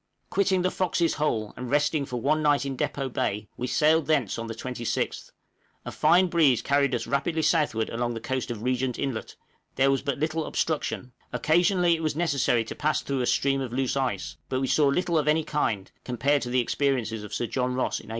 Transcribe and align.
Quitting 0.31 0.63
the 0.63 0.71
"Fox's 0.71 1.13
Hole," 1.13 1.53
and 1.55 1.69
resting 1.69 2.07
for 2.07 2.19
one 2.19 2.41
night 2.41 2.65
in 2.65 2.75
Depôt 2.75 3.13
Bay, 3.13 3.47
we 3.55 3.67
sailed 3.67 4.07
thence 4.07 4.39
on 4.39 4.47
the 4.47 4.55
26th; 4.55 5.29
a 5.85 5.91
fine 5.91 6.25
breeze 6.25 6.63
carried 6.63 6.95
us 6.95 7.05
rapidly 7.05 7.43
southward 7.43 7.87
along 7.91 8.15
the 8.15 8.19
coast 8.19 8.49
of 8.49 8.63
Regent 8.63 8.97
Inlet; 8.97 9.35
there 9.75 9.91
was 9.91 10.01
but 10.01 10.17
little 10.17 10.45
obstruction; 10.47 11.11
occasionally 11.31 11.93
it 11.95 12.01
was 12.01 12.15
necessary 12.15 12.63
to 12.65 12.73
pass 12.73 13.03
through 13.03 13.21
a 13.21 13.27
stream 13.27 13.61
of 13.61 13.71
loose 13.71 13.95
ice; 13.95 14.37
but 14.49 14.59
we 14.59 14.65
saw 14.65 14.87
little 14.87 15.19
of 15.19 15.27
any 15.27 15.43
kind, 15.43 15.91
compared 16.03 16.41
to 16.41 16.49
the 16.49 16.61
experiences 16.61 17.23
of 17.23 17.31
Sir 17.31 17.45
John 17.45 17.75
Ross 17.75 17.99
in 17.99 18.07
1829. 18.09 18.09